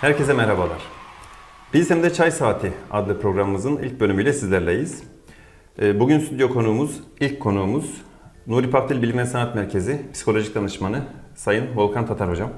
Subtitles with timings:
[0.00, 0.82] Herkese merhabalar.
[1.74, 5.02] Bilsem'de Çay Saati adlı programımızın ilk bölümüyle sizlerleyiz.
[5.82, 8.02] Ee, Bugün stüdyo konuğumuz, ilk konuğumuz
[8.46, 11.02] Nuri Pakdil Bilim ve Sanat Merkezi Psikolojik Danışmanı
[11.34, 12.50] Sayın Volkan Tatar Hocam.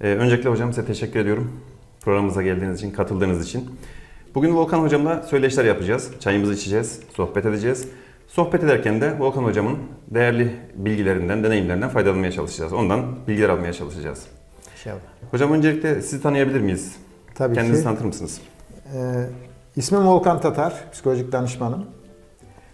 [0.00, 1.52] Ee, Öncelikle hocam size teşekkür ediyorum.
[2.00, 3.70] Programımıza geldiğiniz için, katıldığınız için.
[4.34, 6.10] Bugün Volkan Hocam'la söyleşiler yapacağız.
[6.20, 7.88] Çayımızı içeceğiz, sohbet edeceğiz.
[8.26, 9.78] Sohbet ederken de Volkan Hocam'ın
[10.08, 12.72] değerli bilgilerinden, deneyimlerinden faydalanmaya çalışacağız.
[12.72, 14.26] Ondan bilgiler almaya çalışacağız.
[14.86, 15.00] İnşallah.
[15.30, 16.96] Hocam öncelikle sizi tanıyabilir miyiz?
[17.34, 17.84] Tabii Kendinizi ki.
[17.84, 18.40] tanıtır mısınız?
[18.94, 19.26] Ee,
[19.76, 21.84] ismim Volkan Tatar, psikolojik danışmanım.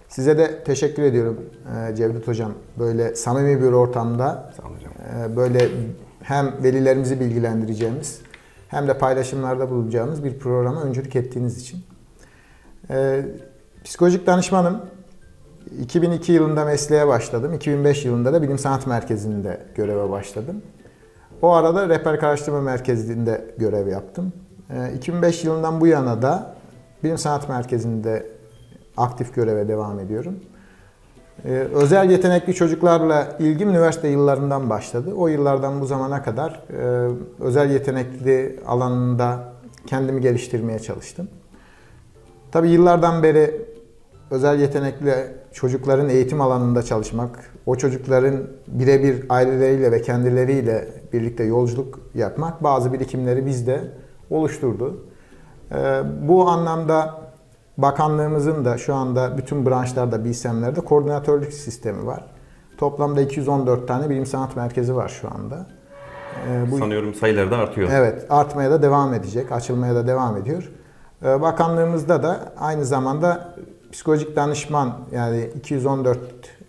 [0.09, 1.41] Size de teşekkür ediyorum
[1.91, 2.53] ee, Cevdet Hocam.
[2.79, 4.93] Böyle samimi bir ortamda Sağ olun hocam.
[5.33, 5.69] e, böyle
[6.23, 8.21] hem velilerimizi bilgilendireceğimiz
[8.69, 11.81] hem de paylaşımlarda bulunacağımız bir programa öncülük ettiğiniz için.
[12.91, 13.25] Ee,
[13.85, 14.81] psikolojik danışmanım.
[15.81, 17.55] 2002 yılında mesleğe başladım.
[17.55, 20.63] 2005 yılında da Bilim Sanat Merkezi'nde göreve başladım.
[21.43, 24.33] O arada Rehberlik Araştırma Merkezi'nde görev yaptım.
[24.71, 26.55] Ee, 2005 yılından bu yana da
[27.05, 28.27] Bilim Sanat Merkezi'nde
[28.97, 30.41] aktif göreve devam ediyorum.
[31.45, 35.15] Ee, özel yetenekli çocuklarla ilgim üniversite yıllarından başladı.
[35.17, 39.53] O yıllardan bu zamana kadar e, özel yetenekli alanında
[39.87, 41.29] kendimi geliştirmeye çalıştım.
[42.53, 43.67] Tabii yıllardan beri
[44.31, 45.15] özel yetenekli
[45.53, 53.47] çocukların eğitim alanında çalışmak, o çocukların birebir aileleriyle ve kendileriyle birlikte yolculuk yapmak bazı birikimleri
[53.47, 53.81] bizde
[54.31, 55.07] oluşturdu.
[55.73, 57.15] Ee, Bu anlamda
[57.79, 62.25] bakanlığımızın da şu anda bütün branşlarda, BİSEM'lerde koordinatörlük sistemi var.
[62.79, 65.67] Toplamda 214 tane bilim sanat merkezi var şu anda.
[66.49, 67.89] Ee, Bu Sanıyorum sayıları da artıyor.
[67.93, 70.73] Evet, artmaya da devam edecek, açılmaya da devam ediyor.
[71.25, 73.55] Ee, Bakanlığımızda da aynı zamanda
[73.93, 76.19] psikolojik danışman yani 214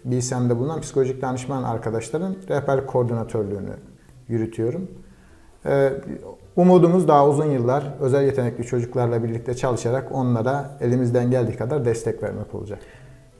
[0.05, 3.73] BİSEM'de bulunan psikolojik danışman arkadaşların rehberlik koordinatörlüğünü
[4.27, 4.87] yürütüyorum.
[5.65, 5.89] Ee,
[6.55, 12.55] Umudumuz daha uzun yıllar özel yetenekli çocuklarla birlikte çalışarak onlara elimizden geldiği kadar destek vermek
[12.55, 12.79] olacak.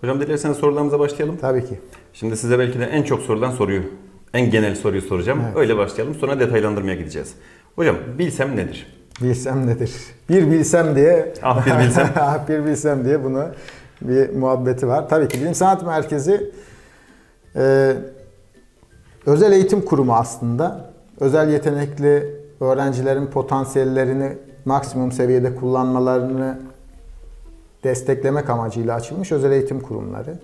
[0.01, 1.37] Hocam dilerseniz sorularımıza başlayalım.
[1.41, 1.79] Tabii ki.
[2.13, 3.81] Şimdi size belki de en çok sorulan soruyu,
[4.33, 5.39] en genel soruyu soracağım.
[5.45, 5.57] Evet.
[5.57, 6.15] Öyle başlayalım.
[6.15, 7.33] Sonra detaylandırmaya gideceğiz.
[7.75, 8.87] Hocam bilsem nedir?
[9.21, 9.91] Bilsem nedir?
[10.29, 12.09] Bir bilsem diye Ah bir bilsem.
[12.19, 13.45] Ah bir bilsem diye bunu
[14.07, 15.09] bir muhabbeti var.
[15.09, 16.51] Tabii ki Bilim Sanat Merkezi
[17.55, 17.93] e,
[19.25, 20.93] özel eğitim kurumu aslında.
[21.19, 26.59] Özel yetenekli öğrencilerin potansiyellerini maksimum seviyede kullanmalarını
[27.83, 30.39] desteklemek amacıyla açılmış özel eğitim kurumları.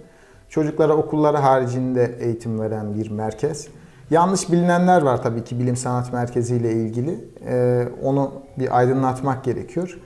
[0.50, 3.68] Çocuklara okulları haricinde eğitim veren bir merkez.
[4.10, 7.20] Yanlış bilinenler var tabii ki Bilim Sanat Merkezi ile ilgili.
[7.48, 10.00] Ee, onu bir aydınlatmak gerekiyor.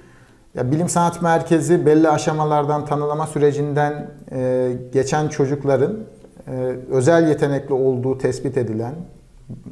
[0.55, 5.99] Ya Bilim Sanat Merkezi belli aşamalardan tanılama sürecinden e, geçen çocukların
[6.47, 6.51] e,
[6.89, 8.93] özel yetenekli olduğu tespit edilen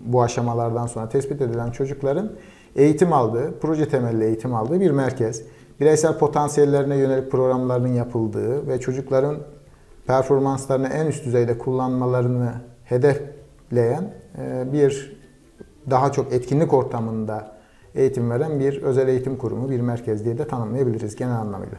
[0.05, 2.31] bu aşamalardan sonra tespit edilen çocukların
[2.75, 5.43] eğitim aldığı, proje temelli eğitim aldığı bir merkez.
[5.79, 9.37] Bireysel potansiyellerine yönelik programların yapıldığı ve çocukların
[10.07, 12.51] performanslarını en üst düzeyde kullanmalarını
[12.83, 15.21] hedefleyen e, bir
[15.89, 17.60] daha çok etkinlik ortamında
[17.95, 21.77] eğitim veren bir özel eğitim kurumu, bir merkez diye de tanımlayabiliriz genel anlamıyla.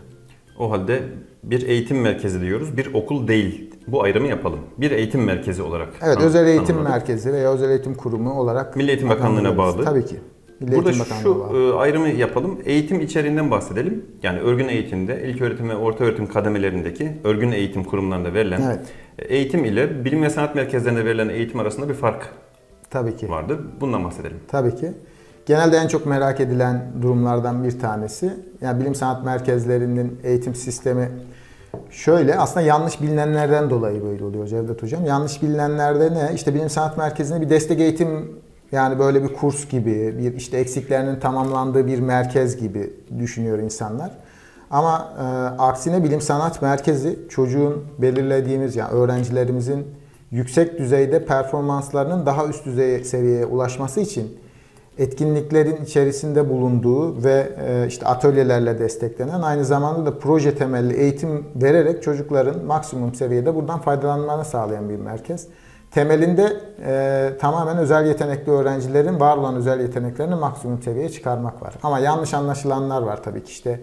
[0.59, 1.03] O halde
[1.45, 2.77] bir eğitim merkezi diyoruz.
[2.77, 3.71] Bir okul değil.
[3.87, 4.59] Bu ayrımı yapalım.
[4.78, 5.89] Bir eğitim merkezi olarak.
[6.03, 6.91] Evet, tanım- özel eğitim tanımladık.
[6.91, 9.84] merkezi veya özel eğitim kurumu olarak Milli Eğitim Bakanlığı'na bağlı.
[9.84, 10.17] Tabii ki.
[10.61, 11.73] Milli Burada Eğitim Bakanlığı'na şu bağlı.
[11.73, 12.59] e, ayrımı yapalım.
[12.65, 14.05] Eğitim içeriğinden bahsedelim.
[14.23, 18.81] Yani örgün eğitimde, ilk öğretim ve orta öğretim kademelerindeki örgün eğitim kurumlarında verilen Evet.
[19.19, 22.29] eğitim ile bilim ve sanat merkezlerinde verilen eğitim arasında bir fark
[22.91, 23.29] Tabii ki.
[23.31, 23.59] vardır.
[23.81, 24.37] Bundan bahsedelim.
[24.49, 24.93] Tabii ki.
[25.47, 28.32] Genelde en çok merak edilen durumlardan bir tanesi.
[28.60, 31.08] Yani bilim sanat merkezlerinin eğitim sistemi
[31.91, 35.04] şöyle aslında yanlış bilinenlerden dolayı böyle oluyor Cevdet Hocam.
[35.04, 36.34] Yanlış bilinenlerde ne?
[36.34, 38.42] İşte bilim sanat merkezinde bir destek eğitim
[38.72, 44.10] yani böyle bir kurs gibi, bir işte eksiklerinin tamamlandığı bir merkez gibi düşünüyor insanlar.
[44.70, 45.22] Ama e,
[45.62, 49.87] aksine bilim sanat merkezi çocuğun belirlediğimiz yani öğrencilerimizin
[50.31, 54.42] yüksek düzeyde performanslarının daha üst düzey seviyeye ulaşması için
[54.99, 62.03] etkinliklerin içerisinde bulunduğu ve e, işte atölyelerle desteklenen aynı zamanda da proje temelli eğitim vererek
[62.03, 65.47] çocukların maksimum seviyede buradan faydalanmalarını sağlayan bir merkez.
[65.91, 66.56] Temelinde
[66.87, 71.75] e, tamamen özel yetenekli öğrencilerin var olan özel yeteneklerini maksimum seviyeye çıkarmak var.
[71.83, 73.81] Ama yanlış anlaşılanlar var tabii ki işte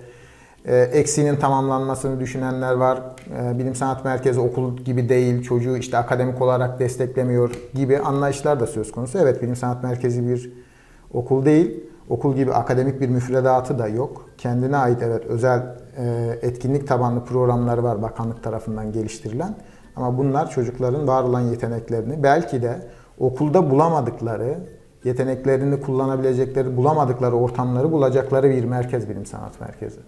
[0.65, 3.01] e, eksiğinin tamamlanmasını düşünenler var.
[3.41, 8.67] E, bilim sanat merkezi okul gibi değil, çocuğu işte akademik olarak desteklemiyor gibi anlayışlar da
[8.67, 9.19] söz konusu.
[9.19, 10.51] Evet bilim sanat merkezi bir
[11.13, 11.83] okul değil.
[12.09, 14.29] Okul gibi akademik bir müfredatı da yok.
[14.37, 19.55] Kendine ait evet özel e, etkinlik tabanlı programları var bakanlık tarafından geliştirilen.
[19.95, 22.87] Ama bunlar çocukların var olan yeteneklerini belki de
[23.19, 24.57] okulda bulamadıkları
[25.03, 29.99] yeteneklerini kullanabilecekleri, bulamadıkları ortamları bulacakları bir merkez bilim sanat merkezi.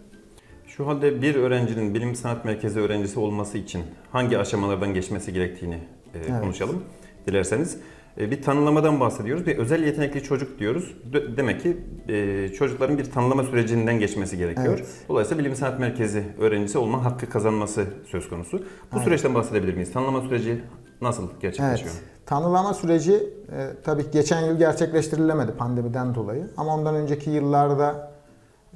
[0.68, 3.82] Şu halde bir öğrencinin bilim sanat merkezi öğrencisi olması için
[4.12, 6.42] hangi aşamalardan geçmesi gerektiğini e, Evet.
[6.42, 6.84] konuşalım
[7.28, 7.78] dilerseniz.
[8.18, 9.46] E, bir tanımlamadan bahsediyoruz.
[9.46, 10.96] Bir özel yetenekli çocuk diyoruz.
[11.14, 11.78] De- demek ki
[12.08, 14.78] e, çocukların bir tanımlama sürecinden geçmesi gerekiyor.
[14.78, 14.88] Evet.
[15.10, 18.58] Dolayısıyla bilim sanat merkezi öğrencisi olma hakkı kazanması söz konusu.
[18.58, 19.06] Bu Aynen.
[19.06, 19.94] süreçten bahsedebilir miyiz?
[19.94, 20.64] Tanımlama süreci
[21.02, 21.92] nasıl gerçekleşiyor?
[21.94, 22.04] Evet.
[22.26, 26.48] Tanılama süreci e, tabii geçen yıl gerçekleştirilemedi pandemiden dolayı.
[26.58, 28.12] Ama ondan önceki yıllarda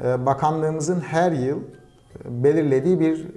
[0.04, 1.64] e, bakanlığımızın her yıl e,
[2.44, 3.28] belirlediği bir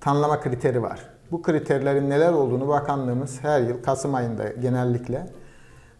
[0.00, 1.00] tanımlama kriteri var.
[1.30, 5.26] Bu kriterlerin neler olduğunu bakanlığımız her yıl Kasım ayında genellikle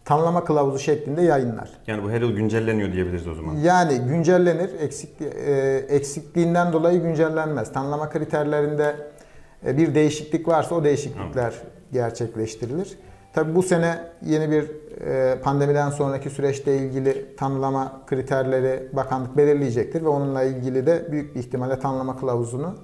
[0.05, 1.69] tanımlama kılavuzu şeklinde yayınlar.
[1.87, 3.55] Yani bu her yıl güncelleniyor diyebiliriz o zaman.
[3.55, 7.73] Yani güncellenir, eksik, e, eksikliğinden dolayı güncellenmez.
[7.73, 8.95] Tanımlama kriterlerinde
[9.65, 11.53] e, bir değişiklik varsa o değişiklikler
[11.91, 12.97] gerçekleştirilir.
[13.33, 14.71] Tabi bu sene yeni bir
[15.05, 21.39] e, pandemiden sonraki süreçte ilgili tanımlama kriterleri bakanlık belirleyecektir ve onunla ilgili de büyük bir
[21.39, 22.75] ihtimalle tanımlama kılavuzunu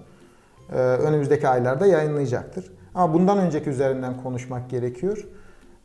[0.72, 2.72] e, önümüzdeki aylarda yayınlayacaktır.
[2.96, 5.28] Ama bundan önceki üzerinden konuşmak gerekiyor.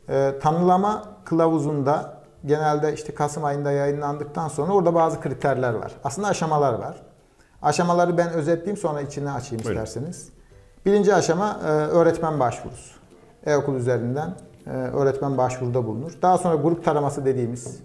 [0.09, 5.91] E, tanımlama kılavuzunda genelde işte Kasım ayında yayınlandıktan sonra orada bazı kriterler var.
[6.03, 7.01] Aslında aşamalar var.
[7.61, 9.83] Aşamaları ben özetleyeyim sonra içine açayım Buyurun.
[9.83, 10.29] isterseniz.
[10.85, 12.97] Birinci aşama e, öğretmen başvurusu.
[13.45, 14.33] E-okul üzerinden
[14.67, 16.17] e, öğretmen başvuruda bulunur.
[16.21, 17.79] Daha sonra grup taraması dediğimiz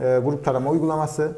[0.00, 1.36] e, grup tarama uygulaması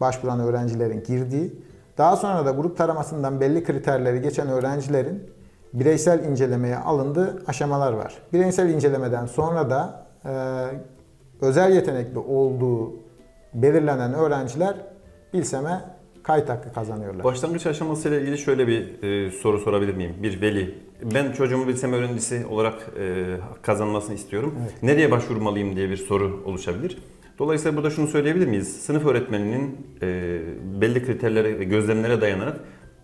[0.00, 1.62] başvuran öğrencilerin girdiği.
[1.98, 5.30] Daha sonra da grup taramasından belli kriterleri geçen öğrencilerin
[5.72, 8.14] bireysel incelemeye alındığı aşamalar var.
[8.32, 10.32] Bireysel incelemeden sonra da e,
[11.46, 12.92] özel yetenekli olduğu
[13.54, 14.74] belirlenen öğrenciler
[15.32, 15.80] Bilsem'e
[16.22, 17.24] kayıt hakkı kazanıyorlar.
[17.24, 20.14] Başlangıç aşamasıyla ilgili şöyle bir e, soru sorabilir miyim?
[20.22, 20.78] Bir veli.
[21.14, 24.54] Ben çocuğumu bilsem öğrencisi olarak e, kazanmasını istiyorum.
[24.62, 24.82] Evet.
[24.82, 26.98] Nereye başvurmalıyım diye bir soru oluşabilir.
[27.38, 28.76] Dolayısıyla burada şunu söyleyebilir miyiz?
[28.76, 30.40] Sınıf öğretmeninin e,
[30.80, 32.60] belli kriterlere ve gözlemlere dayanarak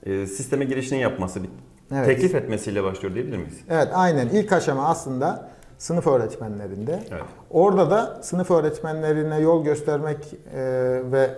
[0.06, 1.48] e, sisteme girişini yapması, bir
[1.92, 2.06] Evet.
[2.06, 3.60] teklif etmesiyle başlıyor diyebilir miyiz?
[3.70, 5.48] Evet aynen ilk aşama aslında
[5.78, 7.02] sınıf öğretmenlerinde.
[7.10, 7.22] Evet.
[7.50, 10.60] Orada da sınıf öğretmenlerine yol göstermek e,
[11.12, 11.30] ve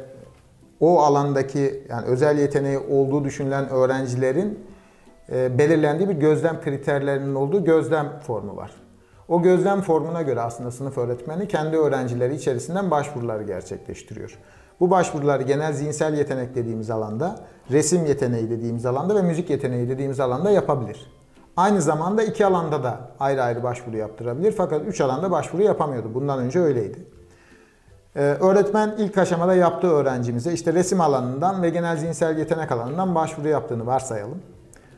[0.81, 4.59] o alandaki yani özel yeteneği olduğu düşünülen öğrencilerin
[5.33, 8.71] e, belirlendiği bir gözlem kriterlerinin olduğu gözlem formu var.
[9.29, 14.39] O gözlem formuna göre aslında sınıf öğretmeni kendi öğrencileri içerisinden başvuruları gerçekleştiriyor.
[14.81, 17.37] Bu başvuruları genel zihinsel yetenek dediğimiz alanda,
[17.71, 21.07] resim yeteneği dediğimiz alanda ve müzik yeteneği dediğimiz alanda yapabilir.
[21.57, 26.15] Aynı zamanda iki alanda da ayrı ayrı başvuru yaptırabilir fakat üç alanda başvuru yapamıyordu.
[26.15, 26.99] Bundan önce öyleydi.
[28.17, 33.49] Ee, öğretmen ilk aşamada yaptığı öğrencimize işte resim alanından ve genel zihinsel yetenek alanından başvuru
[33.49, 34.43] yaptığını varsayalım.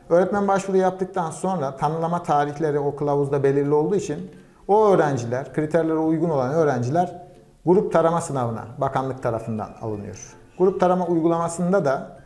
[0.09, 4.31] Öğretmen başvuru yaptıktan sonra tanımlama tarihleri o kılavuzda belirli olduğu için
[4.67, 7.30] o öğrenciler, kriterlere uygun olan öğrenciler
[7.65, 10.35] grup tarama sınavına bakanlık tarafından alınıyor.
[10.57, 12.17] Grup tarama uygulamasında da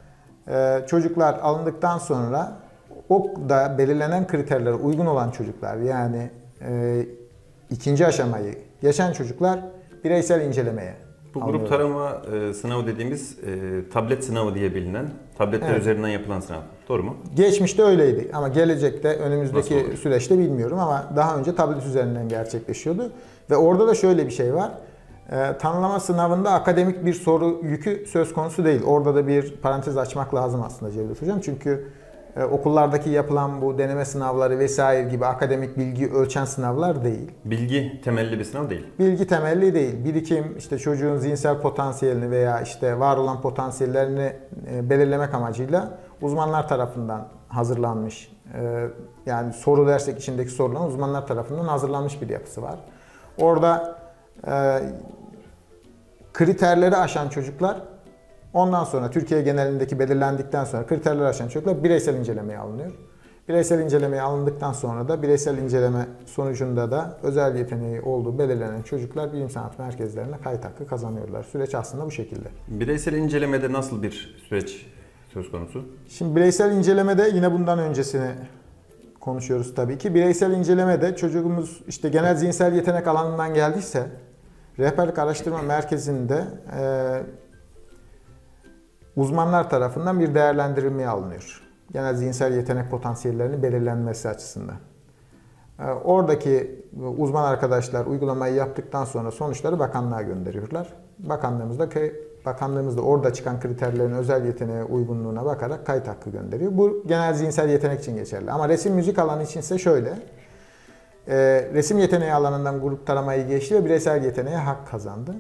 [0.48, 2.52] e, çocuklar alındıktan sonra
[3.10, 6.30] o da belirlenen kriterlere uygun olan çocuklar yani
[6.62, 7.06] e,
[7.70, 9.60] ikinci aşamayı geçen çocuklar
[10.04, 10.94] bireysel incelemeye
[11.36, 15.82] Bu grup tarama e, sınavı dediğimiz e, tablet sınavı diye bilinen, tabletler Evet.
[15.82, 16.60] üzerinden yapılan sınav.
[16.90, 17.16] Doğru mu?
[17.36, 23.12] Geçmişte öyleydi ama gelecekte önümüzdeki süreçte bilmiyorum ama daha önce tablet üzerinden gerçekleşiyordu.
[23.50, 24.72] Ve orada da şöyle bir şey var.
[25.32, 28.84] Ee, tanımlama sınavında akademik bir soru yükü söz konusu değil.
[28.84, 31.40] Orada da bir parantez açmak lazım aslında Cevdet Hocam.
[31.40, 31.88] Çünkü
[32.36, 37.32] e, okullardaki yapılan bu deneme sınavları vesaire gibi akademik bilgi ölçen sınavlar değil.
[37.46, 38.88] Bilgi temelli bir sınav değil.
[39.00, 40.06] Bilgi temelli değil.
[40.06, 44.34] Birikim işte çocuğun zihinsel potansiyelini veya işte var olan potansiyellerini
[44.72, 48.32] e, belirlemek amacıyla uzmanlar tarafından hazırlanmış.
[48.54, 48.88] e,
[49.26, 52.76] Yani soru dersek içindeki soruların uzmanlar tarafından hazırlanmış bir yapısı var.
[53.42, 53.98] Orada
[54.48, 54.80] e,
[56.36, 57.82] kriterleri aşan çocuklar
[58.54, 62.92] ondan sonra Türkiye genelindeki belirlendikten sonra kriterleri aşan çocuklar bireysel incelemeye alınıyor.
[63.48, 69.50] Bireysel incelemeye alındıktan sonra da bireysel inceleme sonucunda da özel yeteneği olduğu belirlenen çocuklar bilim
[69.50, 71.44] sanat merkezlerine kayıt hakkı kazanıyorlar.
[71.44, 72.48] Süreç aslında bu şekilde.
[72.68, 74.86] Bireysel incelemede nasıl bir süreç
[75.34, 75.86] söz konusu?
[76.10, 78.30] Şimdi bireysel incelemede yine bundan öncesini
[79.20, 80.16] konuşuyoruz tabii ki.
[80.16, 84.08] Bireysel incelemede çocuğumuz işte genel zihinsel yetenek alanından geldiyse
[84.80, 86.44] rehberlik araştırma merkezinde
[86.80, 86.84] e,
[89.16, 91.62] uzmanlar tarafından bir değerlendirilmeye alınıyor.
[91.94, 94.76] Genel zihinsel yetenek potansiyellerinin belirlenmesi açısından.
[95.80, 96.86] E, oradaki
[97.18, 100.94] uzman arkadaşlar uygulamayı yaptıktan sonra sonuçları bakanlığa gönderiyorlar.
[101.20, 101.90] Bakanlığımızda
[102.46, 106.72] bakanlığımızda orada çıkan kriterlerin özel yeteneğe uygunluğuna bakarak kayıt hakkı gönderiyor.
[106.78, 108.52] Bu genel zihinsel yetenek için geçerli.
[108.52, 110.14] Ama resim müzik alanı içinse şöyle.
[111.28, 111.36] E,
[111.74, 115.36] resim yeteneği alanından grup taramayı geçti ve bireysel yeteneğe hak kazandı.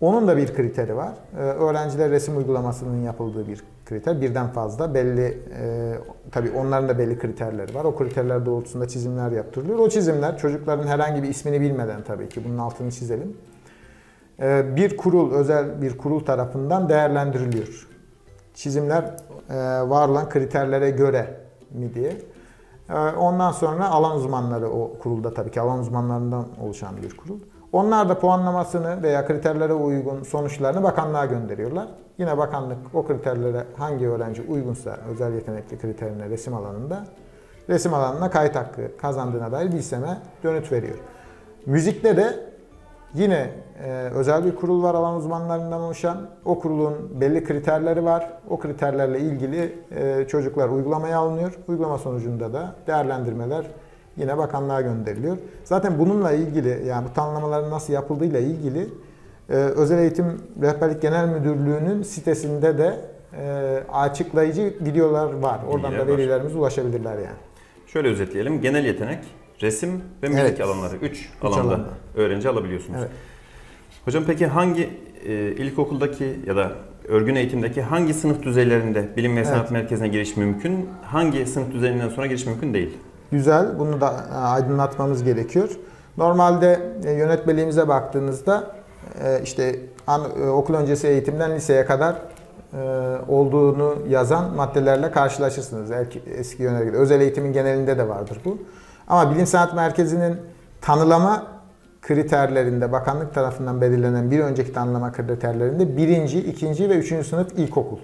[0.00, 1.12] Onun da bir kriteri var.
[1.38, 4.20] E, öğrenciler resim uygulamasının yapıldığı bir kriter.
[4.20, 5.94] Birden fazla belli, e,
[6.30, 7.84] tabii onların da belli kriterleri var.
[7.84, 9.78] O kriterler doğrultusunda çizimler yaptırılıyor.
[9.78, 13.36] O çizimler çocukların herhangi bir ismini bilmeden tabii ki bunun altını çizelim.
[14.42, 17.88] E, bir kurul, özel bir kurul tarafından değerlendiriliyor.
[18.54, 19.02] Çizimler
[19.50, 19.54] e,
[19.90, 21.26] var olan kriterlere göre
[21.70, 22.16] mi diye.
[22.92, 27.38] E, ondan sonra alan uzmanları o kurulda tabii ki alan uzmanlarından oluşan bir kurul.
[27.72, 31.88] Onlar da puanlamasını veya kriterlere uygun sonuçlarını bakanlığa gönderiyorlar.
[32.18, 37.04] Yine bakanlık o kriterlere hangi öğrenci uygunsa özel yetenekli kriterine resim alanında
[37.68, 40.98] resim alanına kayıt hakkı kazandığına dair bilseme dönüt veriyor.
[41.66, 42.51] Müzikte de
[43.14, 43.50] yine
[43.84, 46.28] e, özel bir kurul var alan uzmanlarından oluşan.
[46.44, 48.30] O kurulun belli kriterleri var.
[48.50, 51.52] O kriterlerle ilgili e, çocuklar uygulamaya alınıyor.
[51.68, 53.66] Uygulama sonucunda da değerlendirmeler
[54.16, 55.36] yine bakanlığa gönderiliyor.
[55.64, 58.88] Zaten bununla ilgili yani bu tanımlamaların nasıl yapıldığıyla ilgili
[59.50, 60.26] e, Özel Eğitim
[60.62, 62.96] Rehberlik Genel Müdürlüğü'nün sitesinde de
[63.38, 65.60] e, açıklayıcı videolar var.
[65.68, 66.18] Oradan Bilgiler da var.
[66.18, 67.36] verilerimiz ulaşabilirler yani.
[67.86, 68.60] Şöyle özetleyelim.
[68.60, 69.18] Genel yetenek,
[69.62, 69.90] resim
[70.22, 70.60] ve müzik Evet.
[70.60, 70.96] alanları.
[70.96, 71.84] 3 Üç alanda alanda.
[72.16, 72.98] öğrenci alabiliyorsunuz.
[73.00, 73.10] Evet.
[74.04, 74.90] Hocam peki hangi
[75.26, 76.72] e, ilkokuldaki ya da
[77.08, 79.70] örgün eğitimdeki hangi sınıf düzeylerinde bilim ve sanat Evet.
[79.70, 80.88] merkezine giriş mümkün?
[81.04, 82.98] Hangi sınıf düzeyinden sonra giriş mümkün değil?
[83.32, 83.78] Güzel.
[83.78, 85.68] Bunu da e, aydınlatmamız gerekiyor.
[86.16, 88.70] Normalde e, yönetmeliğimize baktığınızda
[89.24, 89.76] e, işte
[90.06, 92.14] an- e, okul öncesi eğitimden liseye kadar
[92.72, 92.78] e,
[93.28, 95.90] olduğunu yazan maddelerle karşılaşırsınız.
[96.38, 96.96] Eski yönelikte.
[96.98, 98.58] Özel eğitimin genelinde de vardır bu.
[99.08, 100.36] Ama Bilim Sanat Merkezi'nin
[100.80, 101.46] tanılama
[102.02, 107.98] kriterlerinde bakanlık tarafından belirlenen bir önceki tanımlama kriterlerinde birinci, ikinci ve üçüncü sınıf ilkokul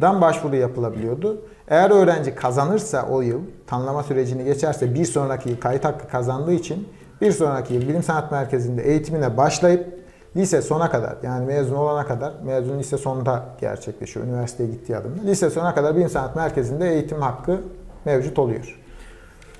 [0.00, 1.42] dan başvuru yapılabiliyordu.
[1.68, 6.88] Eğer öğrenci kazanırsa o yıl, tanımlama sürecini geçerse bir sonraki yıl kayıt hakkı kazandığı için
[7.20, 10.02] bir sonraki yıl Bilim Sanat Merkezi'nde eğitimine başlayıp
[10.36, 15.22] lise sona kadar yani mezun olana kadar, mezun lise sonunda gerçekleşiyor, üniversiteye gittiği adımda.
[15.22, 17.60] Lise sona kadar Bilim Sanat Merkezi'nde eğitim hakkı
[18.04, 18.81] mevcut oluyor.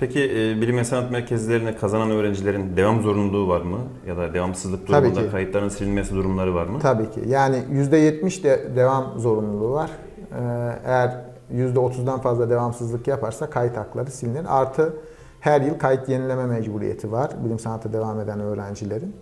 [0.03, 3.79] Peki e, bilim ve sanat merkezlerine kazanan öğrencilerin devam zorunluluğu var mı?
[4.07, 5.31] Ya da devamsızlık Tabii durumunda ki.
[5.31, 6.79] kayıtların silinmesi durumları var mı?
[6.83, 7.21] Tabii ki.
[7.27, 9.91] Yani %70 de devam zorunluluğu var.
[10.33, 11.17] Ee, Eğer
[11.55, 14.45] %30'dan fazla devamsızlık yaparsa kayıt hakları silinir.
[14.49, 14.93] Artı
[15.41, 19.17] her yıl kayıt yenileme mecburiyeti var bilim sanata devam eden öğrencilerin.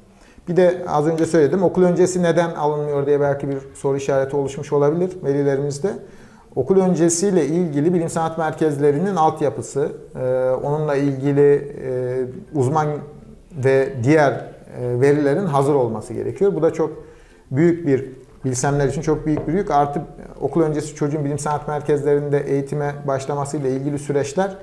[0.48, 4.72] Bir de az önce söyledim okul öncesi neden alınmıyor diye belki bir soru işareti oluşmuş
[4.72, 5.92] olabilir velilerimizde.
[6.60, 12.88] Okul öncesiyle ilgili bilim sanat merkezlerinin altyapısı, e, onunla ilgili e, uzman
[13.64, 16.54] ve diğer e, verilerin hazır olması gerekiyor.
[16.54, 16.90] Bu da çok
[17.50, 18.10] büyük bir
[18.44, 19.70] bilsemler için çok büyük bir yük.
[19.70, 20.02] Artı
[20.40, 24.56] okul öncesi çocuğun bilim sanat merkezlerinde eğitime başlamasıyla ilgili süreçler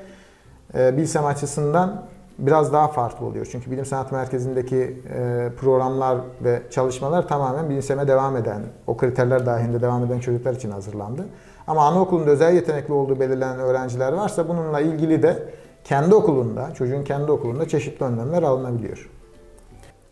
[0.78, 2.04] e, bilsem açısından
[2.40, 3.48] biraz daha farklı oluyor.
[3.52, 9.82] Çünkü bilim sanat merkezindeki e, programlar ve çalışmalar tamamen bilseme devam eden, o kriterler dahilinde
[9.82, 11.26] devam eden çocuklar için hazırlandı.
[11.68, 15.44] Ama anaokulunda özel yetenekli olduğu belirlenen öğrenciler varsa bununla ilgili de
[15.84, 19.10] kendi okulunda, çocuğun kendi okulunda çeşitli önlemler alınabiliyor.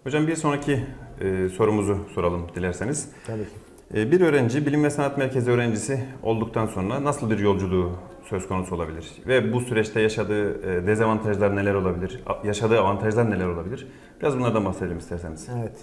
[0.04, 0.88] Hocam bir sonraki
[1.22, 3.10] e, sorumuzu soralım dilerseniz.
[3.28, 3.50] Tabii ki.
[3.94, 7.92] E, bir öğrenci bilim ve sanat merkezi öğrencisi olduktan sonra nasıl bir yolculuğu
[8.30, 9.12] söz konusu olabilir?
[9.28, 12.24] Ve bu süreçte yaşadığı e, dezavantajlar neler olabilir?
[12.44, 13.88] Yaşadığı avantajlar neler olabilir?
[14.22, 15.48] Biraz bunlardan bahsedelim isterseniz.
[15.60, 15.78] Evet.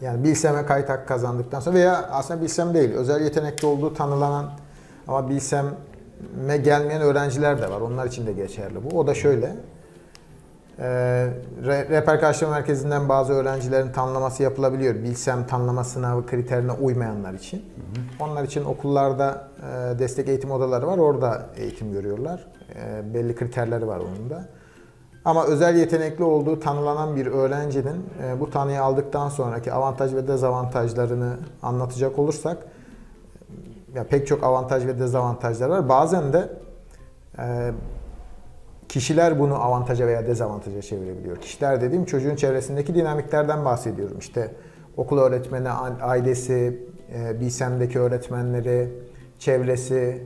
[0.00, 4.50] Yani Bilsem'e kayıt hakkı kazandıktan sonra veya aslında Bilsem değil, özel yetenekli olduğu tanılanan
[5.08, 7.80] ama Bilsem'e gelmeyen öğrenciler de var.
[7.80, 8.98] Onlar için de geçerli bu.
[8.98, 9.56] O da şöyle.
[10.78, 11.28] Ee,
[11.64, 14.94] Re- Karşılama Merkezi'nden bazı öğrencilerin tanımlaması yapılabiliyor.
[14.94, 17.64] Bilsem tanımlama sınavı kriterine uymayanlar için.
[18.20, 20.98] Onlar için okullarda e, destek eğitim odaları var.
[20.98, 22.46] Orada eğitim görüyorlar.
[22.74, 24.44] E, belli kriterleri var onun da.
[25.24, 31.36] Ama özel yetenekli olduğu tanılanan bir öğrencinin e, bu tanıyı aldıktan sonraki avantaj ve dezavantajlarını
[31.62, 32.58] anlatacak olursak
[33.94, 35.88] ya pek çok avantaj ve dezavantajlar var.
[35.88, 36.48] Bazen de
[37.38, 37.72] e,
[38.88, 41.36] kişiler bunu avantaja veya dezavantaja çevirebiliyor.
[41.36, 44.18] Kişiler dediğim çocuğun çevresindeki dinamiklerden bahsediyorum.
[44.18, 44.50] İşte
[44.96, 45.70] okul öğretmeni,
[46.02, 46.82] ailesi,
[47.14, 48.88] e, bilsemdeki öğretmenleri,
[49.38, 50.22] çevresi,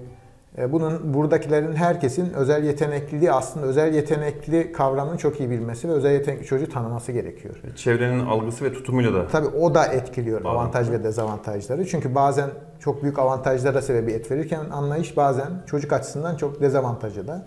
[0.72, 6.46] bunun buradakilerin herkesin özel yetenekliliği aslında özel yetenekli kavramını çok iyi bilmesi ve özel yetenekli
[6.46, 7.54] çocuğu tanıması gerekiyor.
[7.76, 10.60] Çevrenin algısı ve tutumuyla da Tabii o da etkiliyor Bağlantı.
[10.60, 11.86] avantaj ve dezavantajları.
[11.86, 12.50] Çünkü bazen
[12.80, 17.46] çok büyük avantajlara sebebiyet verirken anlayış bazen çocuk açısından çok dezavantajı da.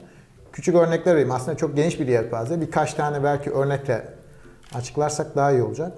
[0.54, 1.32] Küçük örnekler vereyim.
[1.32, 2.62] Aslında çok geniş bir yelpaze.
[2.62, 4.08] Birkaç tane belki örnekle
[4.76, 5.92] açıklarsak daha iyi olacak.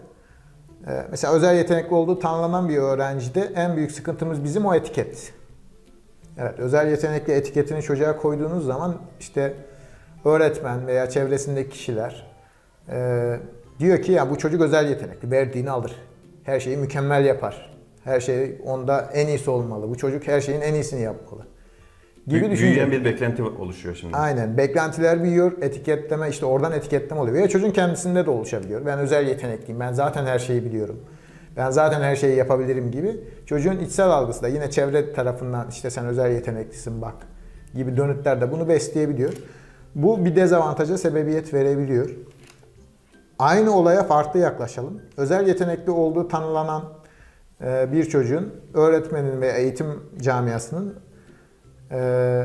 [0.88, 5.34] Ee, mesela özel yetenekli olduğu tanımlanan bir öğrencide en büyük sıkıntımız bizim o etiket.
[6.38, 9.54] Evet, özel yetenekli etiketini çocuğa koyduğunuz zaman işte
[10.26, 12.34] öğretmen veya çevresindeki kişiler
[12.90, 13.36] Ee,
[13.80, 15.32] diyor ki ya bu çocuk özel yetenekli.
[15.32, 15.96] Verdiğini alır.
[16.44, 17.76] Her şeyi mükemmel yapar.
[18.04, 19.90] Her şey onda en iyisi olmalı.
[19.90, 21.42] Bu çocuk her şeyin en iyisini yapmalı.
[22.28, 22.70] Gibi Büyü- düşünce.
[22.72, 24.18] Büyüyen bir beklenti oluşuyor şimdi.
[24.18, 24.58] Aynen.
[24.58, 25.52] Beklentiler büyüyor.
[25.62, 27.36] Etiketleme işte oradan etiketleme oluyor.
[27.36, 28.86] Veya çocuğun kendisinde de oluşabiliyor.
[28.86, 29.80] Ben özel yetenekliyim.
[29.80, 31.00] Ben zaten her şeyi biliyorum.
[31.58, 33.24] Ben zaten her şeyi yapabilirim gibi.
[33.46, 37.16] Çocuğun içsel algısı da yine çevre tarafından işte sen özel yeteneklisin bak
[37.76, 39.34] gibi dönütler de bunu besleyebiliyor.
[39.96, 42.10] Bu bir dezavantaja sebebiyet verebiliyor.
[43.40, 45.02] Aynı olaya farklı yaklaşalım.
[45.18, 46.84] Özel yetenekli olduğu tanılanan
[47.62, 49.88] e, bir çocuğun öğretmenin veya eğitim
[50.22, 50.96] camiasının
[51.92, 52.44] e,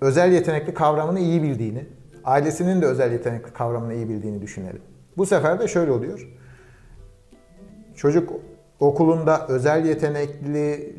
[0.00, 1.86] özel yetenekli kavramını iyi bildiğini,
[2.24, 4.82] ailesinin de özel yetenekli kavramını iyi bildiğini düşünelim.
[5.16, 6.28] Bu sefer de şöyle oluyor.
[7.96, 8.32] Çocuk
[8.80, 10.94] okulunda özel yetenekli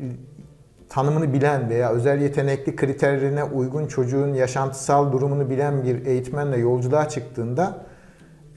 [0.88, 7.86] tanımını bilen veya özel yetenekli kriterlerine uygun çocuğun yaşantısal durumunu bilen bir eğitmenle yolculuğa çıktığında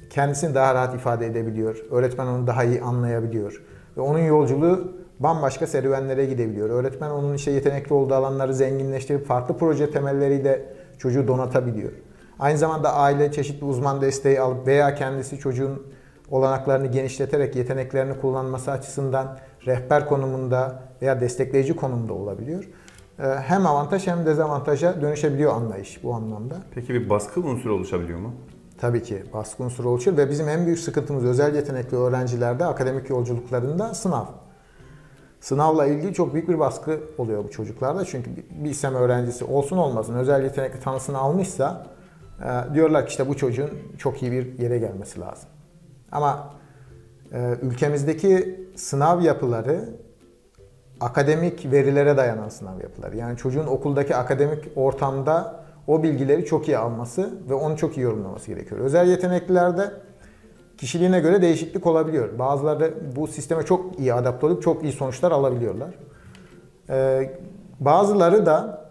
[0.10, 1.86] kendisini daha rahat ifade edebiliyor.
[1.92, 3.64] Öğretmen onu daha iyi anlayabiliyor.
[3.98, 6.70] Ve onun yolculuğu bambaşka serüvenlere gidebiliyor.
[6.70, 10.66] Öğretmen onun işte yetenekli olduğu alanları zenginleştirip farklı proje temelleriyle
[10.98, 11.92] çocuğu donatabiliyor.
[12.40, 15.84] Aynı zamanda aile çeşitli uzman desteği alıp veya kendisi çocuğun
[16.32, 22.70] olanaklarını genişleterek yeteneklerini kullanması açısından rehber konumunda veya destekleyici konumda olabiliyor.
[23.20, 26.56] Ee, Hem avantaj hem dezavantaja dönüşebiliyor anlayış bu anlamda.
[26.76, 28.34] Peki bir baskı unsuru oluşabiliyor mu?
[28.78, 33.94] Tabii ki baskı unsuru oluşur ve bizim en büyük sıkıntımız özel yetenekli öğrencilerde akademik yolculuklarında
[33.94, 34.26] sınav.
[35.42, 38.06] Sınavla ilgili çok büyük bir baskı oluyor bu çocuklarda.
[38.06, 41.88] Çünkü bir- İSEM öğrencisi olsun olmasın özel yetenekli tanısını almışsa
[42.44, 45.50] e, diyorlar ki işte bu çocuğun çok iyi bir yere gelmesi lazım.
[46.12, 46.54] Ama
[47.34, 49.90] e, ülkemizdeki sınav yapıları
[51.00, 53.18] akademik verilere dayanan sınav yapıları.
[53.18, 58.48] Yani çocuğun okuldaki akademik ortamda o bilgileri çok iyi alması ve onu çok iyi yorumlaması
[58.48, 58.82] gerekiyor.
[58.82, 59.92] Özel yeteneklilerde
[60.78, 62.40] kişiliğine göre değişiklik olabiliyor.
[62.40, 65.96] Bazıları bu sisteme çok iyi adapte olup çok iyi sonuçlar alabiliyorlar.
[66.90, 67.40] Ee,
[67.80, 68.90] bazıları da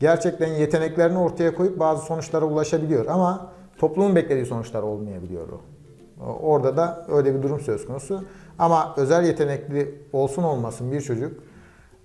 [0.00, 5.60] gerçekten yeteneklerini ortaya koyup bazı sonuçlara ulaşabiliyor ama toplumun beklediği sonuçlar olmayabiliyor o.
[6.42, 8.24] Orada da öyle bir durum söz konusu.
[8.58, 11.32] Ama özel yetenekli olsun olmasın bir çocuk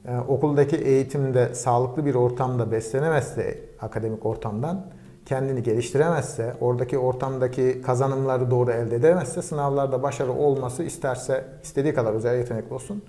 [0.07, 4.85] e, okuldaki eğitimde sağlıklı bir ortamda beslenemezse akademik ortamdan
[5.25, 12.37] kendini geliştiremezse, oradaki ortamdaki kazanımları doğru elde edemezse sınavlarda başarı olması isterse istediği kadar özel
[12.37, 13.03] yetenekli olsun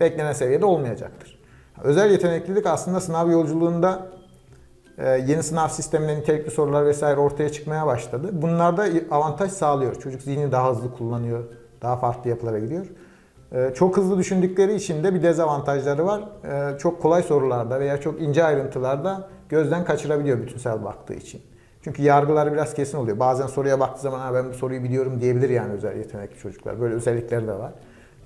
[0.00, 1.40] beklenen seviyede olmayacaktır.
[1.82, 4.06] Özel yeteneklilik aslında sınav yolculuğunda
[5.06, 8.28] yeni sınav sisteminde nitelikli sorular vesaire ortaya çıkmaya başladı.
[8.32, 9.94] Bunlarda avantaj sağlıyor.
[9.94, 11.44] Çocuk zihni daha hızlı kullanıyor,
[11.82, 12.86] daha farklı yapılara gidiyor.
[13.52, 16.20] E, Çok hızlı düşündükleri için de bir dezavantajları var.
[16.74, 21.42] E, Çok kolay sorularda veya çok ince ayrıntılarda gözden kaçırabiliyor bütünsel baktığı için.
[21.82, 23.18] Çünkü yargıları biraz kesin oluyor.
[23.18, 26.80] Bazen soruya baktığı zaman ha ben bu soruyu biliyorum diyebilir yani özel yetenekli çocuklar.
[26.80, 27.72] Böyle özellikleri de var.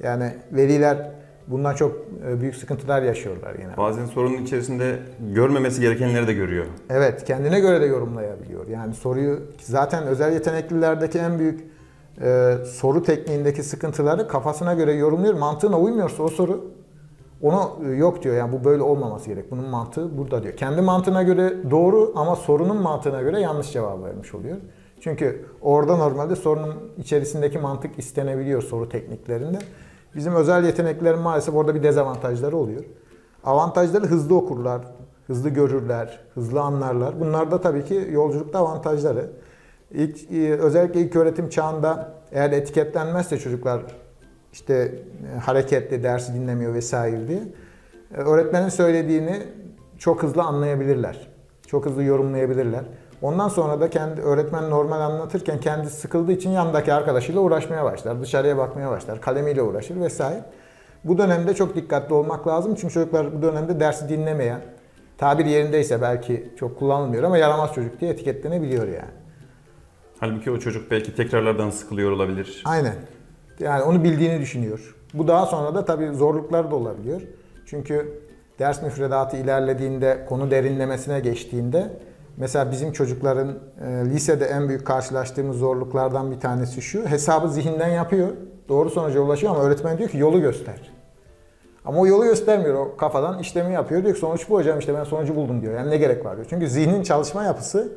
[0.03, 1.11] Yani veliler
[1.47, 1.97] bundan çok
[2.29, 3.77] e, büyük sıkıntılar yaşıyorlar yine.
[3.77, 4.99] Bazen sorunun içerisinde
[5.35, 6.67] görmemesi gerekenleri de görüyor.
[6.91, 8.69] Evet, kendine göre de yorumlayabiliyor.
[8.69, 11.61] Yani soruyu zaten özel yeteneklilerdeki en büyük
[12.23, 15.35] e, soru tekniğindeki sıkıntıları kafasına göre yorumluyor.
[15.35, 16.65] Mantığına uymuyorsa o soru
[17.43, 18.37] onu e, yok diyor.
[18.37, 19.51] Yani bu böyle olmaması gerek.
[19.51, 20.57] Bunun mantığı burada diyor.
[20.57, 24.57] Kendi mantığına göre doğru ama sorunun mantığına göre yanlış cevap vermiş oluyor.
[25.01, 29.59] Çünkü orada normalde sorunun içerisindeki mantık istenebiliyor soru tekniklerinde.
[30.16, 32.85] Bizim özel yeteneklerin maalesef orada bir dezavantajları oluyor.
[33.44, 34.81] Avantajları hızlı okurlar,
[35.27, 37.20] hızlı görürler, hızlı anlarlar.
[37.20, 39.31] Bunlar da tabii ki yolculukta avantajları.
[39.90, 43.83] İlk, e, özellikle ilk öğretim çağında eğer etiketlenmezse çocuklar
[44.53, 47.42] işte e, hareketli, dersi dinlemiyor vesaire diye
[48.14, 49.42] e, öğretmenin söylediğini
[49.98, 51.29] çok hızlı anlayabilirler.
[51.66, 52.85] Çok hızlı yorumlayabilirler.
[53.25, 58.23] Ondan sonra da kendi öğretmen normal anlatırken kendisi sıkıldığı için yanındaki arkadaşıyla uğraşmaya başlar.
[58.23, 59.21] Dışarıya bakmaya başlar.
[59.21, 60.45] Kalemiyle uğraşır vesaire.
[61.05, 62.75] Bu dönemde çok dikkatli olmak lazım.
[62.75, 64.61] Çünkü çocuklar bu dönemde dersi dinlemeyen,
[65.19, 69.15] tabir yerindeyse belki çok kullanılmıyor ama yaramaz çocuk diye etiketlenebiliyor yani.
[70.21, 72.63] Halbuki o çocuk belki tekrarlardan sıkılıyor olabilir.
[72.67, 72.95] Aynen.
[73.59, 74.97] Yani onu bildiğini düşünüyor.
[75.15, 77.21] Bu daha sonra da tabii zorluklar da olabiliyor.
[77.67, 78.23] Çünkü
[78.59, 81.91] ders müfredatı ilerlediğinde, konu derinlemesine geçtiğinde
[82.37, 87.07] mesela bizim çocukların e, lisede en büyük karşılaştığımız zorluklardan bir tanesi şu.
[87.07, 88.29] Hesabı zihinden yapıyor.
[88.68, 90.94] Doğru sonuca ulaşıyor ama öğretmen diyor ki yolu göster.
[91.85, 92.75] Ama o yolu göstermiyor.
[92.75, 94.03] O kafadan işlemi yapıyor.
[94.03, 95.75] Diyor ki sonuç bu hocam işte ben sonucu buldum diyor.
[95.75, 96.47] Yani ne gerek var diyor.
[96.51, 97.92] Çünkü zihnin çalışma yapısı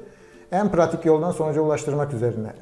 [0.52, 2.54] en pratik yoldan sonuca ulaştırmak üzerine.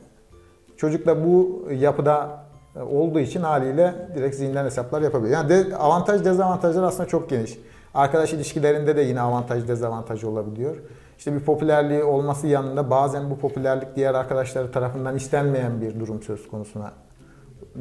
[0.78, 5.38] Çocuk da bu yapıda e, olduğu için haliyle direkt zihinden hesaplar yapabiliyor.
[5.38, 7.60] Yani de, avantaj dezavantajlar aslında çok geniş.
[7.94, 10.76] Arkadaş ilişkilerinde de yine avantaj dezavantaj olabiliyor.
[11.18, 16.48] İşte bir popülerliği olması yanında bazen bu popülerlik diğer arkadaşları tarafından istenmeyen bir durum söz
[16.48, 16.94] konusuna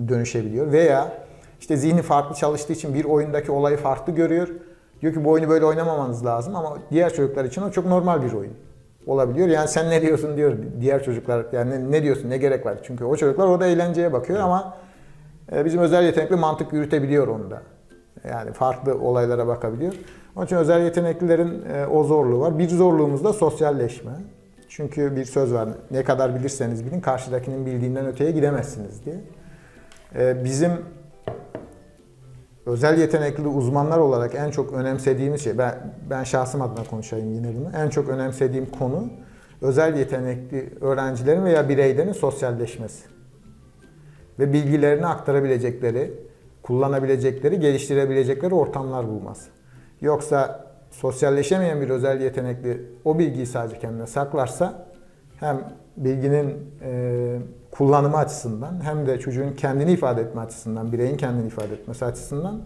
[0.09, 0.73] dönüşebiliyor.
[0.73, 1.12] Veya
[1.61, 4.49] işte zihni farklı çalıştığı için bir oyundaki olayı farklı görüyor.
[5.01, 8.33] Diyor ki bu oyunu böyle oynamamanız lazım ama diğer çocuklar için o çok normal bir
[8.33, 8.53] oyun
[9.07, 9.49] olabiliyor.
[9.49, 11.47] Yani sen ne diyorsun diyor diğer çocuklar.
[11.53, 12.79] Yani ne, ne diyorsun ne gerek var?
[12.83, 14.77] Çünkü o çocuklar orada eğlenceye bakıyor ama
[15.53, 17.62] e, bizim özel yetenekli mantık yürütebiliyor onda.
[18.29, 19.94] Yani farklı olaylara bakabiliyor.
[20.37, 22.59] Onun için özel yeteneklilerin e, o zorluğu var.
[22.59, 24.12] Bir zorluğumuz da sosyalleşme.
[24.68, 25.68] Çünkü bir söz var.
[25.90, 29.16] Ne kadar bilirseniz bilin karşıdakinin bildiğinden öteye gidemezsiniz diye.
[30.14, 30.70] E, bizim
[32.66, 35.75] özel yetenekli uzmanlar olarak en çok önemsediğimiz şey, ben,
[36.11, 37.70] ben şahsım adına konuşayım yine bunu.
[37.77, 39.09] En çok önemsediğim konu
[39.62, 43.05] özel yetenekli öğrencilerin veya bireylerin sosyalleşmesi.
[44.38, 46.12] Ve bilgilerini aktarabilecekleri,
[46.62, 49.51] kullanabilecekleri, geliştirebilecekleri ortamlar bulması.
[50.00, 54.87] Yoksa sosyalleşemeyen bir özel yetenekli o bilgiyi sadece kendine saklarsa
[55.40, 55.61] hem
[55.96, 57.38] bilginin e,
[57.70, 62.61] kullanımı açısından hem de çocuğun kendini ifade etme açısından, bireyin kendini ifade etmesi açısından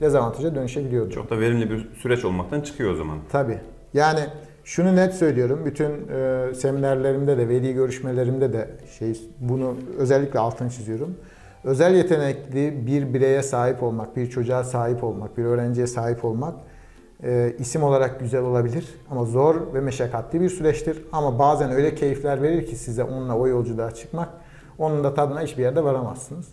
[0.00, 1.10] dezavantaja dönüşebiliyordu.
[1.10, 3.18] Çok da verimli bir süreç olmaktan çıkıyor o zaman.
[3.32, 3.58] Tabii.
[3.94, 4.20] Yani
[4.64, 5.60] şunu net söylüyorum.
[5.64, 11.16] Bütün e, seminerlerimde de, veli görüşmelerimde de şey bunu özellikle altını çiziyorum.
[11.64, 16.54] Özel yetenekli bir bireye sahip olmak, bir çocuğa sahip olmak, bir öğrenciye sahip olmak
[17.22, 21.04] e, isim olarak güzel olabilir ama zor ve meşakkatli bir süreçtir.
[21.12, 24.28] Ama bazen öyle keyifler verir ki size onunla o yolculuğa çıkmak,
[24.78, 26.48] onun da tadına hiçbir yerde varamazsınız.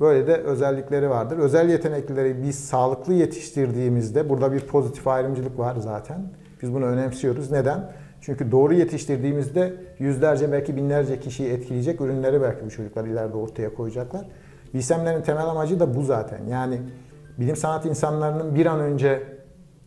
[0.00, 1.38] Böyle de özellikleri vardır.
[1.38, 6.22] Özel yeteneklileri biz sağlıklı yetiştirdiğimizde burada bir pozitif ayrımcılık var zaten.
[6.62, 7.50] Biz bunu önemsiyoruz.
[7.50, 7.92] Neden?
[8.20, 14.24] Çünkü doğru yetiştirdiğimizde yüzlerce belki binlerce kişiyi etkileyecek ürünleri belki bu çocuklar ileride ortaya koyacaklar.
[14.74, 16.46] Bilsemlerin temel amacı da bu zaten.
[16.46, 16.80] Yani
[17.38, 19.39] bilim sanat insanlarının bir an önce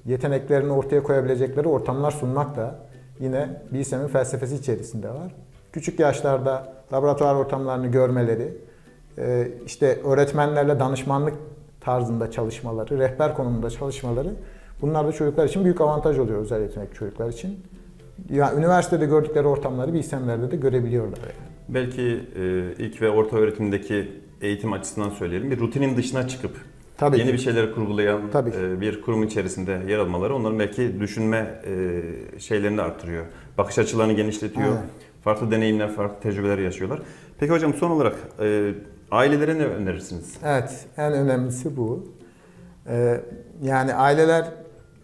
[0.05, 2.75] yeteneklerini ortaya koyabilecekleri ortamlar sunmak da
[3.19, 5.35] yine Bilsem'in felsefesi içerisinde var.
[5.71, 8.57] Küçük yaşlarda laboratuvar ortamlarını görmeleri,
[9.17, 11.33] e, işte öğretmenlerle danışmanlık
[11.81, 14.29] tarzında çalışmaları, rehber konumunda çalışmaları
[14.81, 17.59] bunlar da çocuklar için büyük avantaj oluyor özel yetenekli çocuklar için.
[18.29, 21.19] Yani üniversitede gördükleri ortamları bilsemlerde de görebiliyorlar.
[21.19, 21.53] Yani.
[21.69, 22.01] Belki
[22.35, 24.11] e, ilk ve orta öğretimdeki
[24.41, 25.51] eğitim açısından söyleyelim.
[25.51, 26.51] Bir rutinin dışına çıkıp
[26.97, 27.33] Tabii yeni ki.
[27.33, 28.49] bir şeyleri kurgulayan Tabii.
[28.49, 33.25] e, bir kurum içerisinde yer almaları onların belki düşünme e, şeylerini arttırıyor.
[33.57, 34.67] Bakış açılarını genişletiyor.
[34.67, 34.83] Aynen.
[35.23, 36.99] Farklı deneyimler, farklı tecrübeler yaşıyorlar.
[37.39, 38.71] Peki hocam son olarak e,
[39.11, 40.37] ailelere ne önerirsiniz?
[40.45, 42.13] Evet, en önemlisi bu.
[42.87, 43.21] Ee,
[43.61, 44.45] yani aileler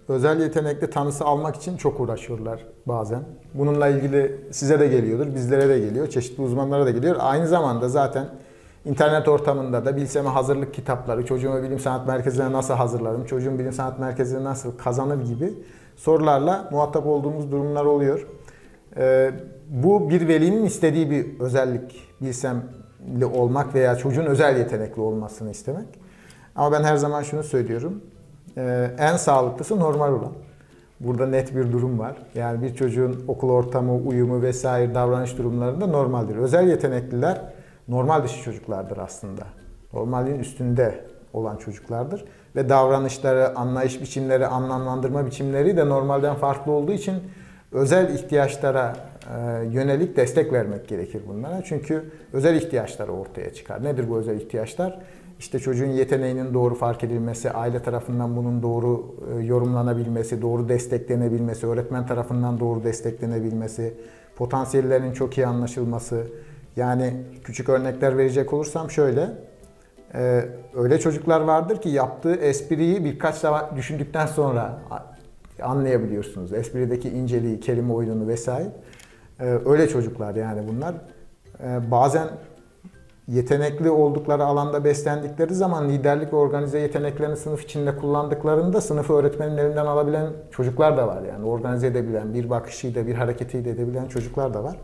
[0.07, 3.19] özel yetenekli tanısı almak için çok uğraşıyorlar bazen.
[3.53, 7.15] Bununla ilgili size de geliyordur, bizlere de geliyor, çeşitli uzmanlara da geliyor.
[7.19, 8.25] Aynı zamanda zaten
[8.85, 13.99] internet ortamında da bilseme hazırlık kitapları, çocuğumu bilim sanat merkezine nasıl hazırlarım, çocuğum bilim sanat
[13.99, 15.53] merkezine nasıl kazanır gibi
[15.95, 18.27] sorularla muhatap olduğumuz durumlar oluyor.
[18.97, 19.31] Ee,
[19.69, 25.87] bu bir velinin istediği bir özellik bilsemli olmak veya çocuğun özel yetenekli olmasını istemek.
[26.55, 28.01] Ama ben her zaman şunu söylüyorum.
[28.57, 30.31] Ee, en sağlıklısı normal olan.
[30.99, 32.17] Burada net bir durum var.
[32.35, 36.35] Yani bir çocuğun okul ortamı, uyumu vesaire davranış durumlarında normaldir.
[36.35, 37.41] Özel yetenekliler
[37.89, 39.43] normal dışı çocuklardır aslında.
[39.93, 42.25] Normalin üstünde olan çocuklardır.
[42.55, 47.15] Ve davranışları, anlayış biçimleri, anlamlandırma biçimleri de normalden farklı olduğu için
[47.71, 48.95] özel ihtiyaçlara
[49.35, 51.61] e, yönelik destek vermek gerekir bunlara.
[51.63, 53.83] Çünkü özel ihtiyaçları ortaya çıkar.
[53.83, 54.99] Nedir bu özel ihtiyaçlar?
[55.39, 62.07] İşte çocuğun yeteneğinin doğru fark edilmesi, aile tarafından bunun doğru e, yorumlanabilmesi, doğru desteklenebilmesi, öğretmen
[62.07, 63.93] tarafından doğru desteklenebilmesi,
[64.35, 66.27] potansiyellerinin çok iyi anlaşılması.
[66.79, 67.13] Yani
[67.43, 69.29] küçük örnekler verecek olursam şöyle,
[70.13, 74.79] e, öyle çocuklar vardır ki yaptığı espriyi birkaç defa düşündükten sonra
[75.63, 76.53] anlayabiliyorsunuz.
[76.53, 78.69] Esprideki inceliği, kelime oyununu vesaire.
[79.39, 80.95] Ee, öyle çocuklar yani bunlar.
[81.63, 82.27] Ee, bazen
[83.27, 90.27] yetenekli oldukları alanda beslendikleri zaman liderlik organize yeteneklerini sınıf içinde kullandıklarında sınıfı öğretmenin elinden alabilen
[90.51, 91.23] çocuklar da var.
[91.23, 94.75] Yani organize edebilen, bir bakışıyla, bir hareketiyle edebilen çocuklar da var.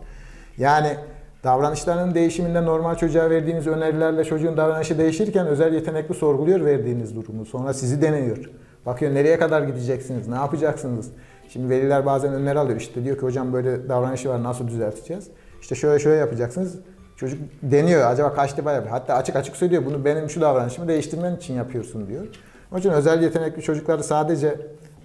[0.57, 0.97] Yani
[1.45, 7.45] davranışlarının değişiminde normal çocuğa verdiğiniz önerilerle çocuğun davranışı değişirken özel yetenekli sorguluyor verdiğiniz durumu.
[7.45, 8.49] Sonra sizi deniyor.
[8.85, 11.11] Bakıyor nereye kadar gideceksiniz, ne yapacaksınız?
[11.49, 12.79] Şimdi veliler bazen öneri alıyor.
[12.79, 15.27] İşte diyor ki hocam böyle davranışı var nasıl düzelteceğiz?
[15.61, 16.79] İşte şöyle şöyle yapacaksınız.
[17.15, 18.91] Çocuk deniyor acaba kaç defa yapıyor.
[18.91, 22.27] Hatta açık açık söylüyor bunu benim şu davranışımı değiştirmen için yapıyorsun diyor.
[22.71, 24.55] Onun için özel yetenekli çocukları sadece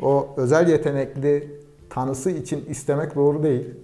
[0.02, 3.74] o özel yetenekli tanısı için istemek doğru değil.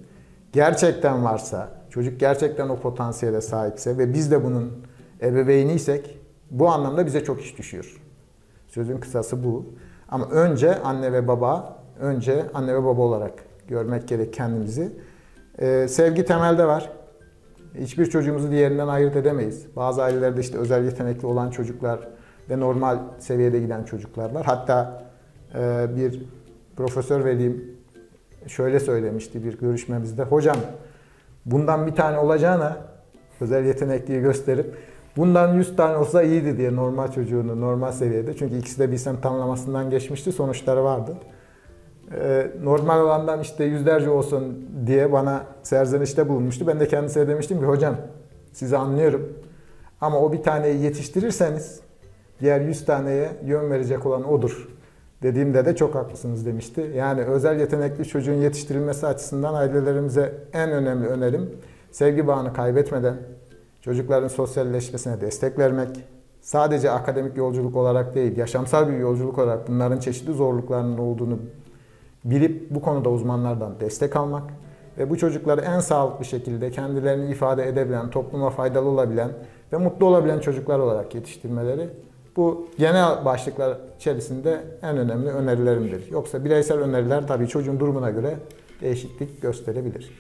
[0.53, 4.73] Gerçekten varsa, çocuk gerçekten o potansiyele sahipse ve biz de bunun
[5.23, 6.19] ebeveyniysek
[6.51, 8.01] bu anlamda bize çok iş düşüyor.
[8.69, 9.67] Sözün kısası bu.
[10.09, 13.33] Ama önce anne ve baba, önce anne ve baba olarak
[13.69, 14.93] görmek gerek kendimizi.
[15.59, 16.93] Ee, sevgi temelde var.
[17.75, 19.67] Hiçbir çocuğumuzu diğerinden ayırt edemeyiz.
[19.77, 22.09] Bazı ailelerde işte özel yetenekli olan çocuklar
[22.51, 24.47] ve normal seviyede giden çocuklar var.
[24.47, 25.03] Hatta
[25.55, 26.23] e, bir
[26.77, 27.77] profesör velim
[28.47, 30.23] şöyle söylemişti bir görüşmemizde.
[30.23, 30.57] Hocam
[31.47, 32.77] bundan bir tane olacağına
[33.41, 34.75] özel yetenekliyi gösterip
[35.17, 38.37] bundan 100 tane olsa iyiydi diye normal çocuğunu normal seviyede.
[38.37, 41.17] Çünkü ikisi de bilsem tamlamasından geçmişti sonuçları vardı.
[42.15, 46.67] Ee, normal olandan işte yüzlerce olsun diye bana serzenişte bulunmuştu.
[46.67, 47.97] Ben de kendisine demiştim ki hocam
[48.53, 49.33] sizi anlıyorum
[50.01, 51.81] ama o bir taneyi yetiştirirseniz
[52.41, 54.76] diğer 100 taneye yön verecek olan odur.
[55.23, 56.93] Dediğimde de çok haklısınız demişti.
[56.97, 61.51] Yani özel yetenekli çocuğun yetiştirilmesi açısından ailelerimize en önemli önerim
[61.91, 63.17] sevgi bağını kaybetmeden
[63.81, 65.89] çocukların sosyalleşmesine destek vermek.
[66.41, 71.39] Sadece akademik yolculuk olarak değil, yaşamsal bir yolculuk olarak bunların çeşitli zorluklarının olduğunu
[72.25, 74.43] bilip bu konuda uzmanlardan destek almak
[74.99, 79.31] ve bu çocukları en sağlıklı şekilde kendilerini ifade edebilen, topluma faydalı olabilen
[79.73, 81.89] ve mutlu olabilen çocuklar olarak yetiştirmeleri
[82.37, 86.11] bu genel başlıklar içerisinde en önemli önerilerimdir.
[86.11, 88.37] Yoksa bireysel öneriler tabii çocuğun durumuna göre
[88.81, 90.11] değişiklik gösterebilir.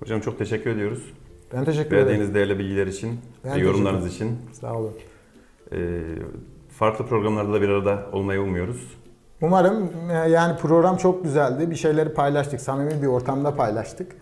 [0.00, 1.12] Hocam çok teşekkür ediyoruz.
[1.52, 2.06] Ben teşekkür ederim.
[2.06, 4.38] Verdiğiniz değerli bilgiler için Ben ve yorumlarınız için.
[4.52, 4.92] Sağ olun.
[5.72, 6.00] Ee,
[6.68, 8.98] farklı programlarda da bir arada olmayı umuyoruz.
[9.42, 11.70] Umarım e, yani program çok güzeldi.
[11.70, 12.60] Bir şeyleri paylaştık.
[12.60, 14.12] Samimi bir ortamda paylaştık.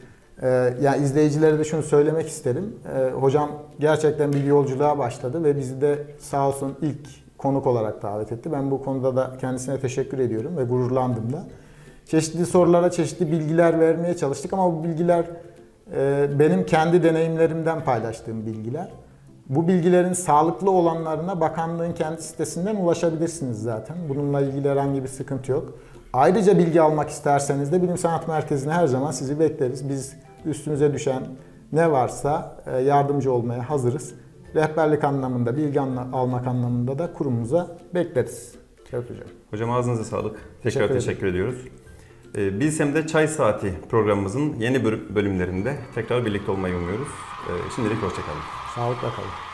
[0.43, 2.75] Ee, yani izleyicilere de şunu söylemek isterim.
[2.95, 6.99] Ee, hocam gerçekten bir yolculuğa başladı ve bizi de sağ olsun ilk
[7.39, 8.53] konuk olarak davet etti.
[8.53, 11.45] Ben bu konuda da kendisine teşekkür ediyorum ve gururlandım da.
[12.07, 15.25] Çeşitli sorulara çeşitli bilgiler vermeye çalıştık ama bu bilgiler
[15.97, 18.89] e, benim kendi deneyimlerimden paylaştığım bilgiler.
[19.49, 23.97] Bu bilgilerin sağlıklı olanlarına bakanlığın kendi sitesinden ulaşabilirsiniz zaten.
[24.09, 25.79] Bununla ilgili herhangi bir sıkıntı yok.
[26.13, 29.89] Ayrıca bilgi almak isterseniz de Bilim Sanat Merkezi'ne her zaman sizi bekleriz.
[29.89, 31.23] Biz üstünüze düşen
[31.73, 34.15] ne varsa e, yardımcı olmaya hazırız.
[34.55, 38.55] Rehberlik anlamında, bilgi almak anlamında da kurumumuza bekleriz.
[38.91, 39.29] Şevket Hocam.
[39.51, 40.37] Hocam ağzınıza sağlık.
[40.63, 41.59] Tekrar Teşekkür teşekkür, ediyoruz.
[42.37, 47.09] Ee, Bilsem'de Çay Saati programımızın yeni bölü- bölümlerinde tekrar birlikte olmayı umuyoruz.
[47.49, 48.41] Ee, şimdilik hoşçakalın.
[48.75, 49.46] Sağlıkla kalın.